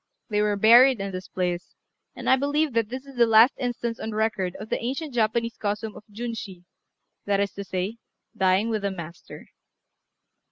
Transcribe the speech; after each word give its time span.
They 0.31 0.41
were 0.41 0.55
buried 0.55 0.99
in 0.99 1.11
this 1.11 1.27
place; 1.27 1.75
and 2.15 2.27
I 2.27 2.35
believe 2.35 2.73
that 2.73 2.89
this 2.89 3.05
is 3.05 3.17
the 3.17 3.27
last 3.27 3.53
instance 3.59 3.99
on 3.99 4.13
record 4.15 4.55
of 4.55 4.69
the 4.69 4.83
ancient 4.83 5.13
Japanese 5.13 5.57
custom 5.57 5.95
of 5.95 6.03
Junshi, 6.11 6.63
that 7.25 7.39
is 7.39 7.51
to 7.53 7.63
say, 7.63 7.97
"dying 8.35 8.69
with 8.69 8.81
the 8.81 8.89
master." 8.89 9.49